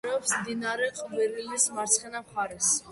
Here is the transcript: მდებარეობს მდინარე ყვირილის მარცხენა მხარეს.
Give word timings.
მდებარეობს 0.03 0.31
მდინარე 0.39 0.87
ყვირილის 1.01 1.71
მარცხენა 1.79 2.27
მხარეს. 2.29 2.77